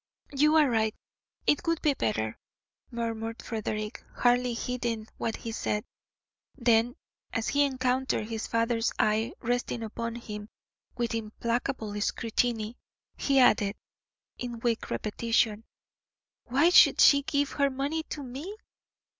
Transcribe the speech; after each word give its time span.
"You 0.33 0.55
are 0.55 0.67
right; 0.67 0.95
it 1.45 1.67
would 1.67 1.79
be 1.83 1.93
better," 1.93 2.35
murmured 2.89 3.43
Frederick, 3.43 4.03
hardly 4.15 4.53
heeding 4.55 5.07
what 5.19 5.35
he 5.35 5.51
said. 5.51 5.85
Then, 6.57 6.95
as 7.33 7.49
he 7.49 7.63
encountered 7.65 8.27
his 8.27 8.47
father's 8.47 8.91
eye 8.97 9.33
resting 9.41 9.83
upon 9.83 10.15
him 10.15 10.49
with 10.97 11.13
implacable 11.13 12.01
scrutiny, 12.01 12.79
he 13.15 13.37
added, 13.37 13.75
in 14.39 14.59
weak 14.61 14.89
repetition: 14.89 15.65
"Why 16.45 16.71
should 16.71 16.99
she 16.99 17.21
give 17.21 17.51
her 17.51 17.69
money 17.69 18.01
to 18.09 18.23
me? 18.23 18.57